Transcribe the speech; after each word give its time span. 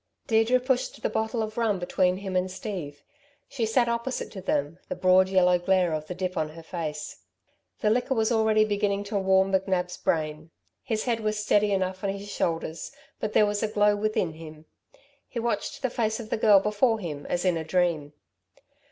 Deirdre 0.25 0.59
pushed 0.59 1.03
the 1.03 1.11
bottle 1.11 1.43
of 1.43 1.59
rum 1.59 1.77
between 1.77 2.17
him 2.17 2.35
and 2.35 2.49
Steve. 2.49 3.03
She 3.47 3.67
sat 3.67 3.87
opposite 3.87 4.31
to 4.31 4.41
them, 4.41 4.79
the 4.89 4.95
broad 4.95 5.29
yellow 5.29 5.59
glare 5.59 5.93
of 5.93 6.07
the 6.07 6.15
dip 6.15 6.35
on 6.37 6.49
her 6.49 6.63
face. 6.63 7.17
The 7.81 7.91
liquor 7.91 8.15
was 8.15 8.31
already 8.31 8.65
beginning 8.65 9.03
to 9.03 9.19
warm 9.19 9.51
McNab's 9.51 9.97
brain. 9.97 10.49
His 10.81 11.03
head 11.03 11.19
was 11.19 11.37
steady 11.37 11.71
enough 11.71 12.03
on 12.03 12.09
his 12.09 12.31
shoulders; 12.31 12.91
but 13.19 13.33
there 13.33 13.45
was 13.45 13.61
a 13.61 13.67
glow 13.67 13.95
within 13.95 14.33
him. 14.33 14.65
He 15.27 15.39
watched 15.39 15.83
the 15.83 15.89
face 15.91 16.19
of 16.19 16.31
the 16.31 16.35
girl 16.37 16.59
before 16.59 16.97
him 16.99 17.27
as 17.27 17.45
in 17.45 17.55
a 17.55 17.63
dream. 17.63 18.13